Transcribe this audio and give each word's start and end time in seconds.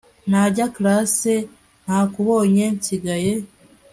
ntajya 0.29 0.65
class 0.75 1.19
nakubonye 1.85 2.65
nsigaye 2.77 3.33